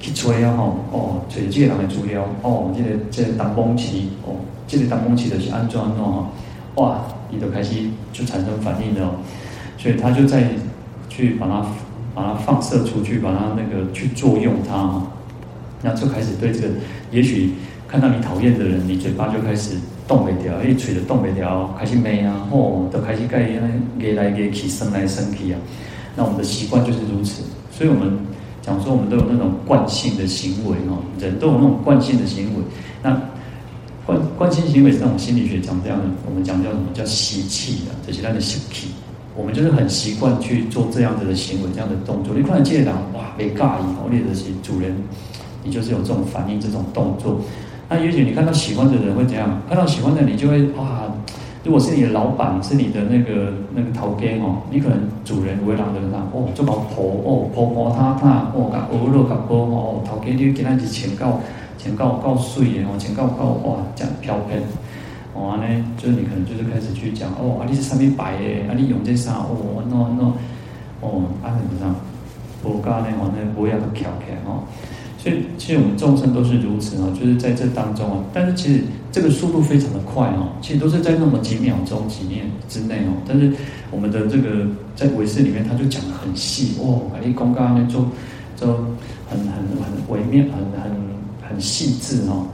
[0.00, 4.32] 去吹啊吼，哦，吹这个人的资料，哦，这个这个当崩期，哦，
[4.66, 6.26] 这个当崩期的是安装哦，
[6.76, 7.74] 哇，你都开始
[8.10, 9.14] 就产生反应了，
[9.76, 10.48] 所以他就在
[11.10, 11.66] 去把它
[12.14, 15.02] 把它放射出去，把它那个去作用它，
[15.82, 16.68] 那就开始对这个，
[17.12, 17.50] 也许
[17.86, 19.76] 看到你讨厌的人，你嘴巴就开始
[20.10, 23.46] 动不掉，一吹的动不掉，开始骂啊，哦，都开始盖
[23.96, 25.60] 给来给去，生来生去啊，
[26.16, 28.18] 那我们的习惯就是如此，所以我们。
[28.62, 32.62] 讲说我们都有那种惯性的行为哦，人都有那种惯性的行为。
[33.02, 33.18] 那
[34.04, 38.88] 惯惯性行为是那种心理学讲这样的，我们讲叫什么叫习气的，这些他的习气。
[39.34, 42.34] 我们就是很习惯去做这样子的行为，这样的动作。
[42.36, 44.94] 你看见人哇，没尬意哦，或者是主人，
[45.64, 47.40] 你就是有这种反应，这种动作。
[47.90, 49.60] 那也许你看到喜欢的人会怎样？
[49.68, 51.02] 看到喜欢的你就会哇。
[51.62, 61.38] 如果是你的老板，是你的那个那个头家哦，你可能主人为人的他哦，就把婆哦婆婆他他哦，甲鹅肉甲婆哦，头家你给他是钱够
[61.76, 64.56] 钱够够水的哦，钱够够哇，这样飘飘，
[65.34, 70.32] 哦安尼就是你可能就是开始去讲哦，啊你是上面摆的，啊你用这啥哦，no no，
[71.02, 71.94] 哦安怎么样，
[72.64, 74.64] 无加呢哦，那不要去翘起哦。
[75.22, 78.24] 所以，其实我们众生都是如此哦，就是在这当中啊。
[78.32, 78.80] 但是，其实
[79.12, 83.12] 这个速度非常的快哦，其实都是在那么几秒钟、几年之内哦。
[83.28, 83.52] 但是，
[83.90, 88.06] 我们的这个在维世里面，他就讲得很细哦，把你公刚那做
[88.56, 88.66] 就
[89.28, 90.90] 很很很微妙、很很
[91.46, 92.46] 很细致哦。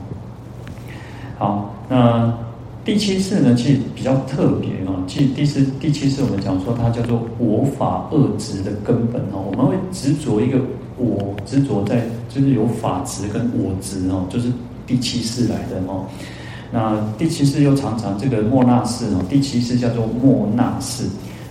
[1.38, 2.36] 好，那
[2.84, 5.04] 第七世呢，其实比较特别哦。
[5.06, 9.46] 其实第四、第七世我们讲说，它叫做我法二执的根本哦。
[9.52, 10.58] 我们会执着一个。
[10.96, 14.50] 我执着在就是有法执跟我执哦，就是
[14.86, 16.06] 第七世来的哦。
[16.72, 21.04] 那第七世又常常这个莫那世哦，第七世叫做莫那世。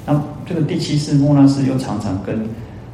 [0.05, 2.47] 那这个第七世莫那世又常常跟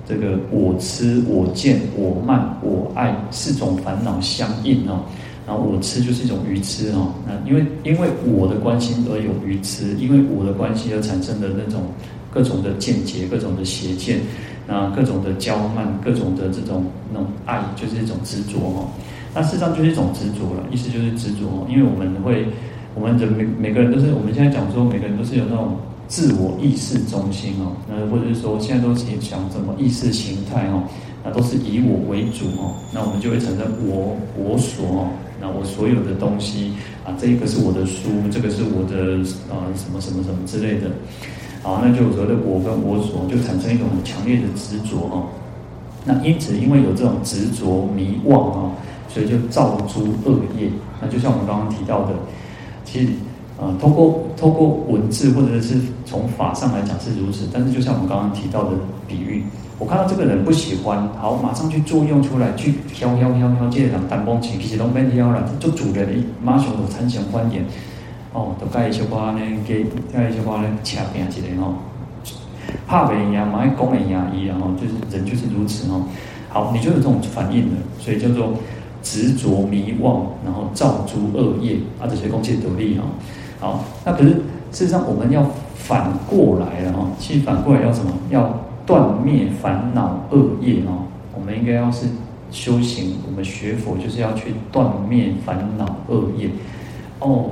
[0.07, 5.01] 这个我痴、我见、我慢、我爱四种烦恼相应哦。
[5.47, 7.11] 然后我痴就是一种愚痴哦。
[7.27, 11.81] 那因为因为我的关心而有愚痴，因为我的关系而产生的那种
[12.33, 14.19] 各种的见解、各种的邪见。
[14.67, 18.87] 那各种的娇慢，各种的这种那种爱，就是一种执着哦。
[19.33, 21.67] 那事实上就是一种执着了，意思就是执着哦。
[21.67, 22.45] 因为我们会，
[22.95, 25.75] 我们的每每个人都是，我们现在讲说，每个人都是有那种
[26.07, 27.75] 自我意识中心哦。
[27.89, 30.83] 那或者是说，现在都是讲什么意识形态哦，
[31.25, 32.71] 那都是以我为主哦。
[32.93, 35.07] 那我们就会产生我我所哦，
[35.41, 36.71] 那我所有的东西
[37.03, 40.91] 啊，这一个是我的书，这个是我的啊什么什么什么之类的。
[41.63, 45.28] 好，那就有所谓的我跟我所，就产生一种很强烈的执着哦。
[46.04, 48.71] 那因此，因为有这种执着迷妄哦，
[49.08, 50.69] 所以就造诸恶业。
[51.00, 52.13] 那就像我们刚刚提到的，
[52.84, 53.13] 其实
[53.60, 58.71] 啊，通过通过文字或者是从法上来讲是如此，但是就像我们刚刚提到的
[59.08, 59.43] 比喻，
[59.78, 67.63] 我看到这个人不喜欢，好，马上去作用出来，去飘飘飘飘，接着讲单光情，其实都没挑了，就主人的马上就产生观点。
[68.33, 71.75] 哦，都盖一些花呢，给盖一些花呢，掐边之类哦，
[72.87, 76.03] 怕被人家骂，讲人家一样哦，就是人就是如此哦。
[76.49, 78.53] 好，你就有这种反应了，所以叫做
[79.03, 83.03] 执着迷妄，然后造诸恶业啊，这些攻击得力哦。
[83.59, 84.29] 好，那可是
[84.71, 88.11] 事实上我们要反过来了哈，其实反过来要什么？
[88.29, 91.03] 要断灭烦恼恶业哦。
[91.33, 92.07] 我们应该要是
[92.49, 96.49] 修行，我们学佛就是要去断灭烦恼恶业
[97.19, 97.49] 哦。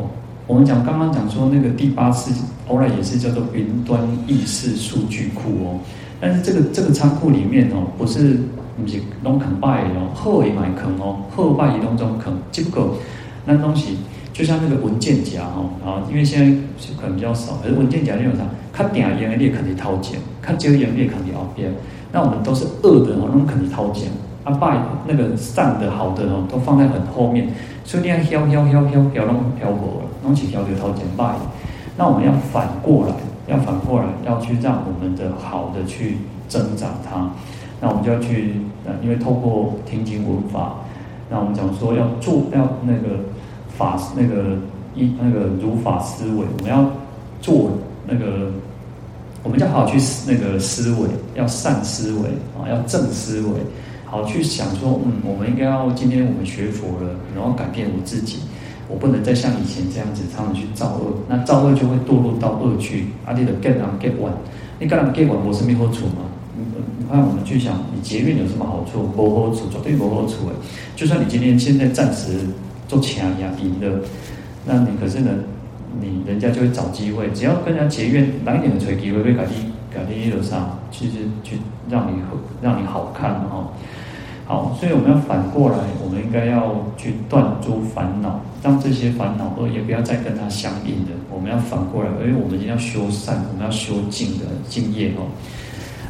[0.49, 2.33] 我们讲刚刚讲说那个第八次，
[2.67, 5.79] 后来也是叫做云端意识数据库哦。
[6.19, 8.39] 但是这个这个仓库里面哦，不是
[8.75, 12.95] 不是拢肯拜哦，后也蛮坑哦，后拜移动中坑，只不过
[13.45, 13.99] 那东西
[14.33, 16.57] 就像那个文件夹哦，啊，因为现在
[16.99, 18.41] 可能比较少，可是文件夹那种啥，
[18.73, 21.71] 它点啊烟的你也肯定掏钱，它接烟你也肯定后边。
[22.11, 24.09] 那我们都是恶的哦，那种肯定掏钱。
[24.43, 27.47] 他把那个善的好的哦，都放在很后面，
[27.85, 31.35] 所以你要挑挑挑挑挑拢飘过了，拢起挑就挑前拜。
[31.97, 33.13] 那我们要反过来，
[33.47, 37.31] 要反过来，要去让我们的好的去增长它。
[37.81, 40.75] 那我们就要去，呃，因为透过听经闻法，
[41.31, 43.17] 那我们讲说要做，要那个
[43.75, 44.55] 法，那个
[44.93, 46.85] 一那个如法思维，我们要
[47.41, 47.71] 做
[48.05, 48.51] 那个。
[49.41, 52.27] 我们就好好去那个思维，要善思维
[52.59, 53.47] 啊，要正思维，
[54.03, 58.39] 好去想说，嗯，我们应该要今天我们学佛了，然后改变我自己，
[58.89, 63.05] 我不能再像以前这样子，常常去造恶，那造恶就会堕落到恶趣。
[63.23, 64.33] 啊，你的 get 人 get one，
[64.79, 66.25] 你跟人 get one，我是没好处嘛？
[66.57, 66.63] 你
[66.97, 69.03] 你看我们去想，你结怨有什么好处？
[69.15, 70.53] 没好处，绝对没好处诶。
[70.95, 72.39] 就算你今天现在暂时
[72.87, 74.01] 做强压赢了，
[74.65, 75.31] 那你可是呢？
[75.99, 79.53] 你人家就会找机会，只要跟人家结怨，来一点的锤机会被改地
[79.91, 81.57] 改地一路上，其实去
[81.89, 82.21] 让你
[82.61, 83.73] 让你好看哦。
[84.49, 91.11] 好，所以我们要反过来，我们应该要去断诸烦恼，让这些烦恼恶也不要再跟它相应的。
[91.31, 95.29] 我们要反过来，因为我们一定要修善，我们要修净的净业哦。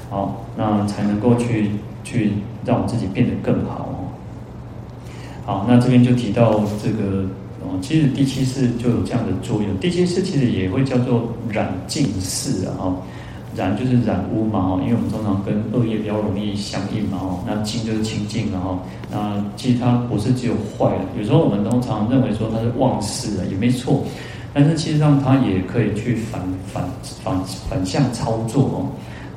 [0.10, 1.72] 好，那才能够去
[2.06, 2.32] 去
[2.64, 4.08] 让我自己变得更好哦。
[5.46, 7.28] 好，那这边就提到这个。
[7.62, 9.78] 哦，其实第七识就有这样的作用。
[9.80, 12.96] 第七识其实也会叫做染净识啊，
[13.60, 18.80] 染就是染污嘛，哈，因为我们通常跟恶业比较容易相应嘛，哈，那净就是清净，然后
[19.12, 24.06] 那其实它不是只有坏的，有时候我们通常认为说它是旺事啊，也没错，
[24.54, 26.42] 但是其实上它也可以去反
[26.72, 26.84] 反
[27.22, 27.38] 反
[27.70, 28.88] 反向操作哦，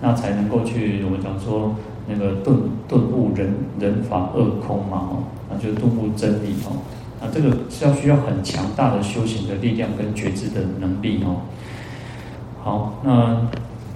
[0.00, 1.74] 那才能够去我们讲说
[2.06, 2.56] 那个顿
[2.86, 5.16] 顿悟人人法二空嘛，哈，
[5.50, 6.78] 那就是顿悟真理哦。
[7.20, 11.36] 那，这个是要需要很强大的修行的力量跟觉知的能力哦。
[12.64, 13.40] 好，那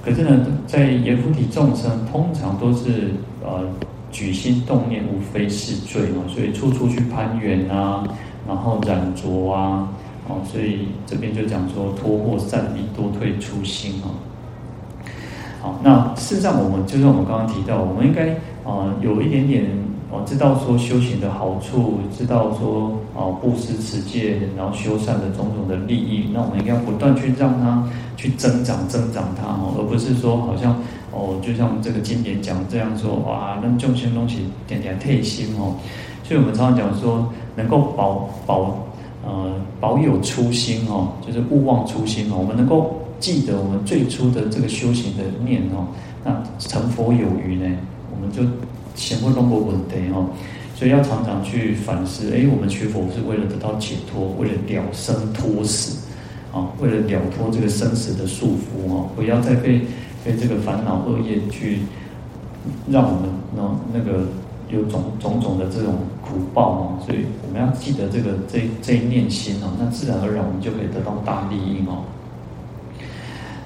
[0.06, 3.10] 可是呢，在阎浮提众生通常都是
[3.44, 3.66] 呃
[4.12, 8.04] 举心动念无非是罪哦，所以处处去攀缘啊，
[8.46, 9.88] 然后染浊啊，
[10.28, 14.14] 哦，所以这边就讲说脱获善利多退初心哦。
[15.60, 18.28] 好，那事实上我们就像我们刚刚提到，我们应该
[18.62, 19.66] 啊、呃、有一点点。
[20.08, 27.82] 哦，知道说修行的好处，知道说哦布施持戒，然后修善的种种的利益，那我们应该不断去让它
[28.16, 35.74] 去增长增长它哦，而不是说好像哦，就像这个经典讲这样说哇，那众生东西点点退心哦，
[36.22, 38.78] 所以我们常常讲说能够保保
[39.24, 45.88] 呃保有初心哦，就是勿忘初心哦，我们能够记得我们最初的这个修行的念哦，
[46.22, 47.76] 那成佛有余呢，
[48.14, 48.42] 我们就。
[48.96, 50.26] 前不拢无问题哦，
[50.74, 52.34] 所以要常常去反思。
[52.34, 55.98] 哎，我们学佛是为了得到解脱，为了了生脱死，
[56.52, 59.82] 啊，为了了脱这个生死的束缚哦，不要再被
[60.24, 61.80] 被这个烦恼恶业去
[62.90, 64.26] 让我们那那个
[64.70, 66.98] 有种种种的这种苦报哦。
[67.04, 72.02] 所以我们要记得这个这这一念心哦，那自然而然我们就可以得到大利益哦。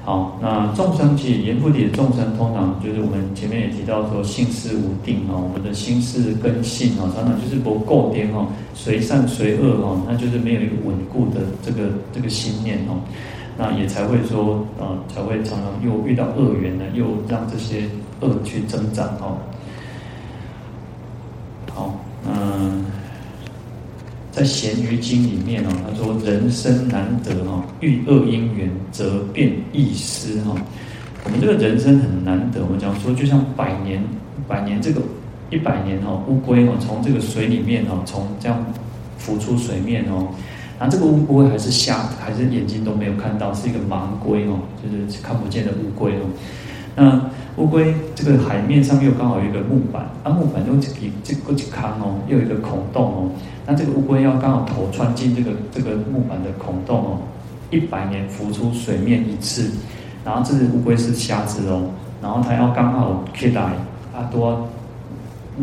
[0.03, 12.99] 好，那众生其实阎浮提的众生，通常就是我们前面也提到说，性是无定啊，我们的心是根性啊，常常就是不够定哦，随善随恶哦，那就是没有一个稳固的这个这个心念哦，
[13.59, 17.85] 那也才会说啊，才会常常又遇到恶缘呢，又让这些
[18.21, 19.37] 恶去增长哦。
[21.75, 21.95] 好，
[22.27, 22.87] 嗯。
[24.40, 30.57] 在《咸鱼经》里面哦，他说：“人生难得哈，遇恶因缘则变易失哈。
[31.24, 34.03] 我们这个人生很难得，我们讲说，就像百年、
[34.48, 35.03] 百年这个
[35.50, 38.64] 一百年哈，乌龟哈从这个水里面哈，从这样
[39.18, 40.29] 浮出水面哦，
[40.79, 46.24] 然后这个乌龟还是瞎，还是眼睛都没有看到，是一个盲龟哦，就是看不见的乌龟哦。
[46.96, 53.31] 那乌龟这个海面上又刚好有一个木板，啊，木板又这个这个这坑哦，又有一个孔洞哦。”
[53.66, 57.18] 那这个乌龟要刚好头穿进这个这个木板的孔洞哦，
[57.70, 59.70] 一百年浮出水面一次，
[60.25, 61.90] 然后这只乌龟是瞎子哦，
[62.23, 63.62] 然后它要刚好开来
[64.14, 64.66] 啊多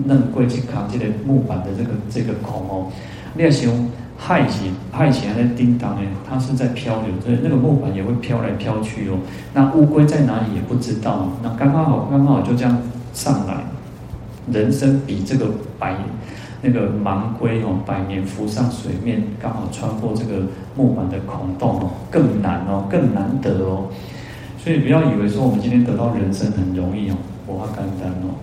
[0.06, 2.92] 嫩龟去扛这个木板的这个这个孔哦，
[3.34, 3.68] 那个时
[4.18, 9.18] 候害起害起来在叮当哎，它是在漂流，所以那个木板也会飘来飘去哦。
[9.54, 12.78] 那乌龟在哪里也不知道，那刚刚好刚刚好就这样
[13.14, 13.64] 上来，
[14.52, 15.46] 人生比这个
[15.80, 15.96] 百。
[16.60, 20.42] 那个盲龟哦，百年浮上水面，刚好穿过这个
[20.76, 23.86] 木板的孔洞哦，更难哦，更难得哦。
[24.58, 28.34] 所以不要以为说我们今天得到人生很容易哦，我话简单哦。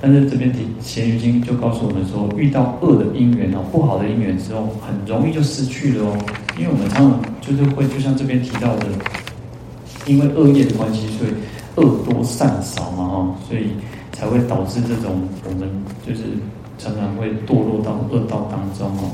[0.00, 6.16] 但是这边提《咸鱼经》就告诉我们说，遇到恶的因缘哦，不好的因缘之后，很容易就失去了哦。
[6.58, 8.86] 因为我们常常就是会，就像这边提到的，
[10.06, 11.30] 因为恶业的关系，所以
[11.76, 13.68] 恶多善少嘛哈，所以
[14.12, 15.68] 才会导致这种我们
[16.06, 16.22] 就是。
[16.78, 19.10] 常常会堕落到恶道当中哦。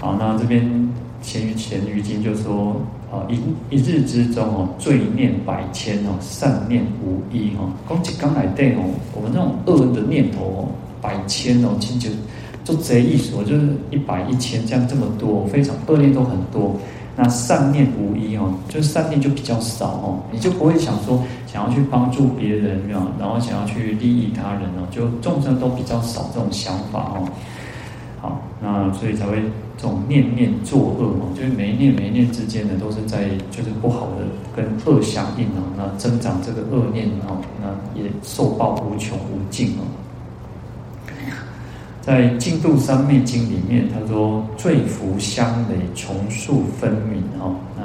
[0.00, 2.74] 好，那这边贤愚贤愚经就说
[3.14, 7.70] 啊，一一日之中哦，罪念百千哦，善念无一哦。
[7.88, 8.80] 讲起刚来对哦，
[9.14, 10.68] 我们那种恶的念头哦，
[11.00, 12.10] 百千哦，其实
[12.64, 16.74] 就贼一说就是一百一千这样这么多，非常恶念都很多。
[17.16, 27.28] 那善念无一哦，就是善念就比较少哦，你就不会想说想要去帮助别人啊，然后想要去利益他人哦，就众生都比较少这种想法哦。
[28.24, 29.36] 好，那所以才会
[29.76, 34.24] 这种念念作恶哦，就是每一念每一念之间呢，都是在就是不好的
[34.56, 39.84] 跟恶相应哦，那增长这个恶念哦，那也受报无穷无尽哦。
[42.00, 47.82] 在《净度三昧经》里面，他说：“罪福相累，穷数分明。”哦，那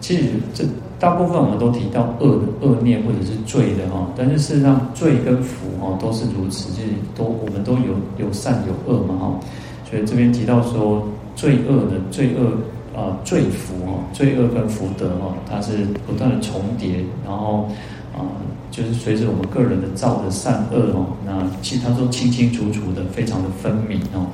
[0.00, 0.64] 其实这
[0.98, 9.40] 大部分我们都提到恶的恶念或者是罪的哈，但是事实上罪跟福哦都是如此，就是都我们都有有善有恶嘛哈。
[9.88, 17.68] 所以这边提到说，罪恶的罪恶啊，罪福哦，罪恶跟福德哦，它是不断的重叠，然后。
[18.12, 18.26] 啊，
[18.72, 24.26] 就是随着我们个人的造的善恶哦，那其实他说清清楚楚的，非常的分明哦。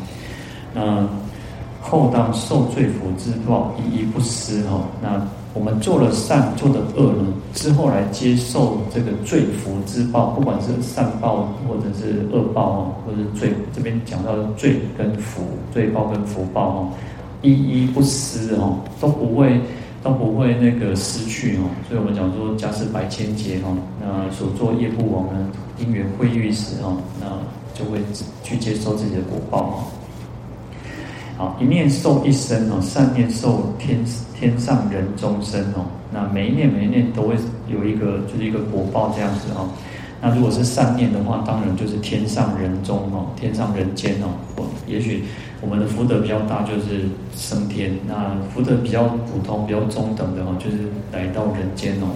[0.73, 1.07] 那
[1.83, 4.87] 后当受罪福之报，一一不失哦。
[5.03, 5.23] 那
[5.57, 15.43] 我们做了善，做的恶呢，之后来接受这个罪福之报，不管是善报或者是恶报哦，或者是罪，这边讲到的罪跟福，
[15.73, 16.89] 罪报跟福报哦，
[17.41, 19.61] 一一不失哦，都不会。
[20.03, 27.27] 都不会那个失去哦，所以我们讲说假使百千劫哦，那所作业不亡呢，因缘会遇时哦，那
[27.75, 27.99] 就会
[28.45, 29.75] 去接受自己的果报哦。
[31.37, 33.99] 好，一念受一生哦，善念受天
[34.39, 37.35] 天上人中生哦，那每一念每一念都会
[37.69, 39.69] 有一个就是一个果报这样子哦。
[40.21, 45.25] 那如果是善念的话，当然就是天上人中哦，天上人间哦，也许。
[45.63, 50.77] 我们的福德比较大，就是升天；那福德比较普通、比较中等的哦，就是
[51.11, 52.07] 来到人间哦。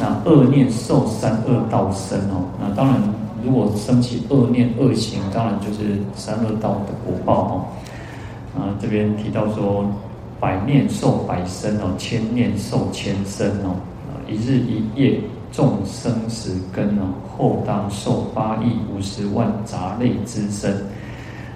[0.00, 2.44] 那恶念受三恶道生哦。
[2.60, 3.00] 那当然，
[3.44, 7.64] 如果升起恶念、恶行，当然就是三恶道的果报哦。
[8.56, 9.84] 啊，这边提到说，
[10.40, 13.76] 百念受百生哦，千念受千生哦。
[14.06, 20.74] 啊，一日一夜众生死根哦，后当受八亿五十万杂类之身。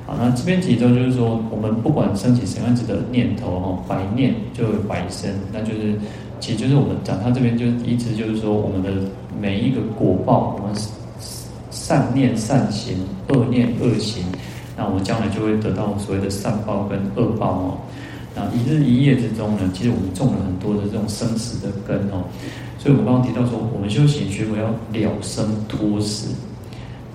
[0.06, 5.98] 好，那这边提到就是说，我们不管升起什么样子的念头哈，百念就有百生，那就是，
[6.40, 8.90] 其实就是我们讲他这边就一直就是说，我们的
[9.38, 10.74] 每一个果报，我们
[11.70, 12.96] 善念善行，
[13.28, 14.24] 恶念恶行，
[14.78, 17.78] 那我们将来就会得到所谓的善报跟恶报哦。
[18.34, 22.22] 那一日一夜之中呢，其实我们种了很多的这种生死的根哦，
[22.78, 26.28] 所以我们刚刚提到说，我们修行学佛要了生脱死。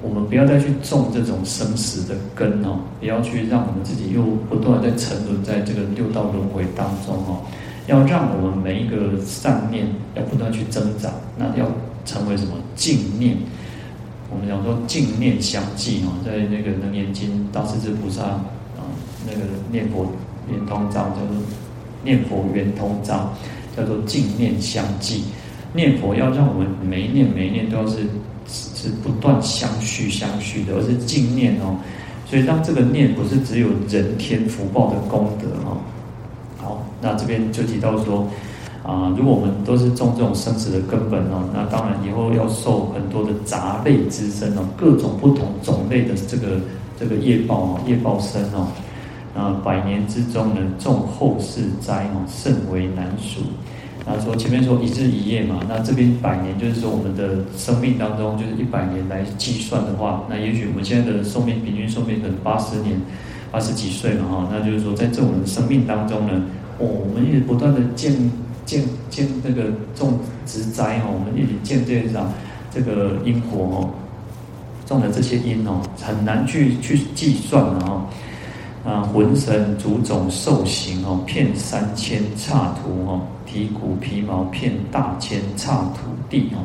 [0.02, 7.40] 我们不要再去种这种生死的根哦，不要去让我们自己又不断的在沉沦在这个六道轮回当中哦。
[7.88, 11.72] 要让我们每一个善念要不断去增长，那要
[12.04, 13.38] 成为什么净念？
[14.34, 18.42] 我们讲说净念相继哦，在那个《楞严经》大势至菩萨啊，
[19.26, 20.12] 那个念佛
[20.50, 21.38] 圆通章叫做
[22.04, 23.32] 念佛圆通章，
[23.78, 25.26] 叫做净念相继。
[25.74, 28.08] 念佛要让我们每一念每一念都要是。
[28.46, 31.78] 是不断相续相续的，而是净念哦。
[32.26, 35.78] 所以，当这个念不是只有人天福报的功德哦。
[36.58, 38.28] 好，那这边就提到说
[38.84, 46.60] 啊、如果我们都是种这种生死的根本哦，那当然以后要受很多的杂类之身哦，各种不同种类的这个
[47.00, 48.68] 这个业报哦，业报身哦。
[49.34, 53.42] 啊，百年之中呢，种后世灾哦，甚为难数。
[54.06, 63.00] 那说前面说一日一夜嘛，那这边百年就是说我们的生命当中就是一百年来计算的话，那也许我们现在的寿命平均寿命可能八十年，
[63.50, 66.34] 八十几岁嘛哈，那就是说在这种生命当中呢，
[66.78, 68.14] 哦，我们也不断的见
[68.66, 72.32] 见见那个种植栽哈，我们一起见这场
[72.72, 73.90] 这个因果哦，
[74.86, 78.06] 种的这些因哦，很难去去计算的哈。
[78.86, 86.60] 啊，浑身足种兽形哦，遍三千刹土哦，体骨皮毛遍大千刹土地哦。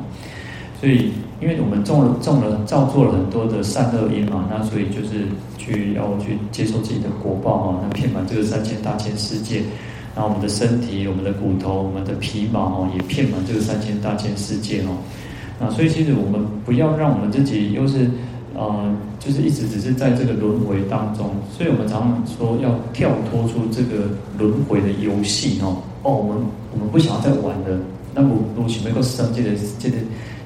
[0.80, 5.26] 所以，因为我们种了种了造作了很多的善恶因嘛，那所以就是
[5.57, 7.80] 去要去接受自己的果报哦。
[7.82, 9.62] 那遍满这个三千大千世界，
[10.19, 14.99] 然后我们的身体、我们的骨头、我们的皮毛哦，也遍满这个三千大千世界哦。
[15.61, 18.11] 那所以，其实我们不要让我们自己又是。
[18.55, 25.77] 呃，就是一直只是在这个轮回当中，所以我们常常说要跳脱出这个轮回的游戏哦。
[26.03, 26.43] 哦，我们
[26.73, 27.79] 我们不想要再玩了，
[28.12, 29.99] 那我我准备够生这个这个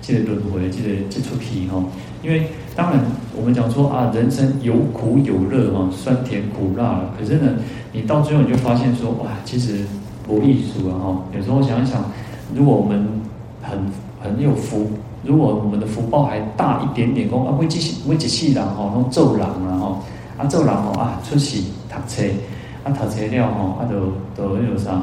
[0.02, 1.82] 这个轮回，这个这出题哦。
[2.22, 2.98] 因为当然，
[3.36, 7.00] 我们讲说啊，人生有苦有乐哈，酸甜苦辣。
[7.18, 7.52] 可是呢，
[7.92, 9.84] 你到最后你就发现说，哇，其实
[10.26, 11.22] 不艺术啊哈。
[11.36, 12.02] 有时候想一想，
[12.54, 13.06] 如果我们
[13.60, 13.78] 很
[14.22, 14.86] 很有福，
[15.22, 19.98] 如果我们的福报还大一点点，讲啊，会继续会继续人哈，弄做人啊哈，
[20.38, 22.22] 啊做人哦啊出息读册，
[22.84, 24.00] 啊读册了吼，啊就
[24.34, 25.02] 就那个啥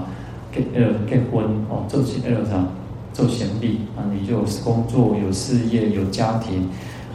[0.51, 2.65] 结呃结婚哦，做起那个啥
[3.13, 6.67] 做贤弟啊，你就有工作有事业有家庭。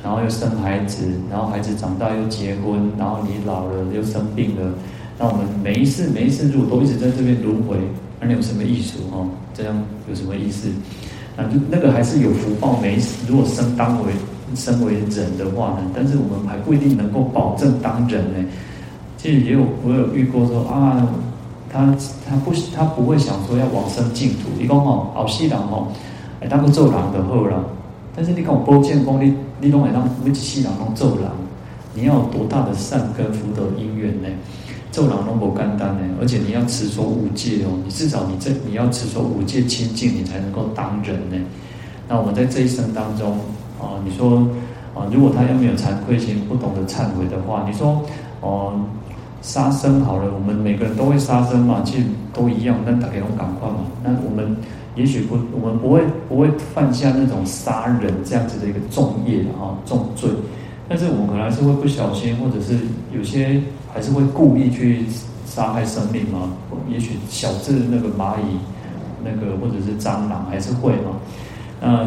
[0.05, 4.71] 然后又生孩子，然后孩子长大又结婚，然后你老了又生病了，
[5.19, 7.79] 那我们每一次每一次如果都一直在这边轮回，
[8.21, 9.27] 那你有什么意思哦？
[9.55, 9.75] 这样
[10.07, 10.69] 有什么意思？
[11.37, 14.13] 那那个还是有福报，每一次如果生当为
[14.55, 18.49] 身为人的话呢，但是我们还不一定能够保证当人呢。
[19.17, 21.09] 其实也有我有遇过说啊，
[21.73, 21.97] 他
[22.29, 25.89] 他不他不会想说要往生净土，你讲哦，好西人哦，
[26.41, 27.65] 哎，当个做人的好了。
[28.15, 31.29] 但是你看我波建功，你你拢会当每一世人拢做人，
[31.95, 34.29] 你要多大的善根福德因缘呢？
[34.91, 41.37] 做人拢不简单呢，而且你要持守五戒哦，你至少你这你要持守五戒清净，你才能够当人呢。
[42.09, 43.39] 那我们在这一生当中
[43.81, 44.47] 啊，你说
[44.95, 48.03] 啊，如果他又没有惭愧心，不懂得忏悔的话，你说
[48.41, 48.81] 哦，
[49.43, 53.69] 杀生好了，我们每个人都会杀生嘛，其实都一样，那大家拢赶快，
[54.05, 54.57] 那我们。
[54.97, 60.31] 也许不，我们不会不会犯下那种杀人这样子的一个重业啊重罪，
[60.89, 62.79] 但是我们可能还是会不小心，或者是
[63.13, 63.61] 有些
[63.93, 65.05] 还是会故意去
[65.45, 66.53] 杀害生命嘛。
[66.89, 68.61] 也许小至那个蚂蚁，
[69.25, 71.19] 那个或者是蟑螂还是会嘛。
[71.81, 72.07] 那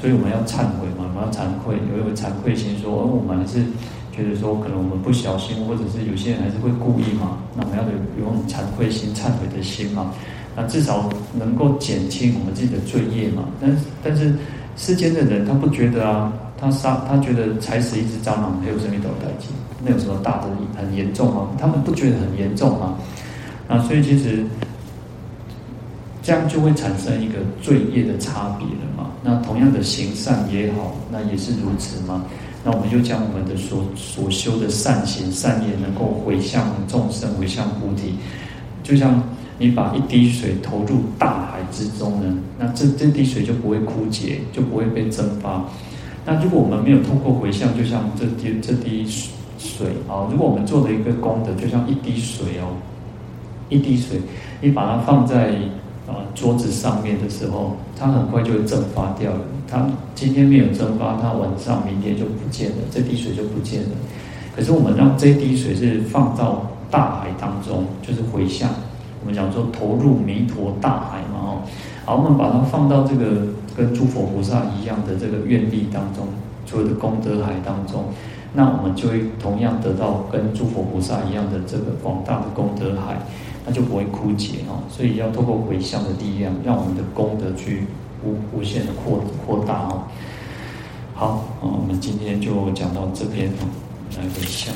[0.00, 3.62] 所以我们要忏悔嘛，我们要惭愧，有一个惭愧心说，说而我们还是
[4.10, 7.36] 觉得说，可能我们不小心，或者是有些人还是会故意嘛。
[7.54, 10.14] 那我们要有有惭愧心、忏悔的心嘛。
[10.60, 13.44] 那至少能够减轻我们自己的罪业嘛？
[13.60, 14.34] 但是但是
[14.76, 19.46] 世间的人他不觉得啊，他杀他觉得踩死一只蟑螂还有什么代志？
[19.84, 21.50] 那有什么大的很严重吗？
[21.60, 22.98] 他们不觉得很严重吗？
[23.68, 24.44] 啊，所以其实
[26.24, 29.10] 这样就会产生一个罪业的差别了嘛。
[29.22, 32.24] 那同样的行善也好，那也是如此嘛。
[32.64, 38.16] 那我们就将我们的所所修的善行善业能够回向众生，回向菩提，
[38.82, 39.22] 就像。
[39.58, 45.64] 你把一滴水投入大海之中呢，那这这滴水就不会枯竭，就不会被蒸发。
[46.24, 49.04] 那如果我们没有通过回向，就像这滴这滴
[49.58, 52.76] 水啊，如果我们做的一个功德，就像一滴水哦，
[53.68, 54.20] 一滴水，
[54.60, 55.54] 你把它放在
[56.06, 59.40] 啊桌子上面的时候，它很快就会蒸发掉了。
[59.66, 63.88] 它今天没有蒸发，它晚上明天就不见了，这滴水就不见了。
[64.54, 68.70] 可是我们让这滴水是放到大海当中，就是回向。
[69.28, 71.60] 我们讲说投入弥陀大海嘛，哦，
[72.06, 76.28] 好，我们把它放到这个跟诸佛菩萨一样的这个愿力当中，
[76.64, 78.04] 所有的功德海当中，
[78.54, 83.18] 那我们就会同样得到跟诸佛菩萨一样的这个广大的功德海，
[83.66, 84.80] 那就不会枯竭哦。
[84.88, 87.84] 所以要透过回向的力量，让我们的功德去
[88.24, 90.04] 无无限的扩扩大哦。
[91.14, 93.68] 好，我们今天就讲到这边哦，
[94.16, 94.74] 来回向。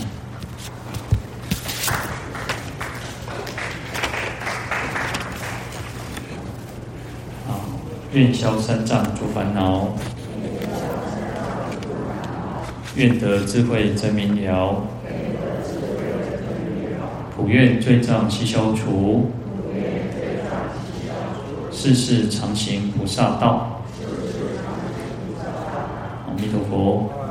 [8.14, 9.88] 愿消三障诸烦恼，
[12.94, 14.82] 愿得智慧真明了，
[17.34, 19.30] 普愿罪障悉消除，
[21.70, 23.80] 世世常行菩萨道。
[26.28, 27.21] 阿弥陀佛。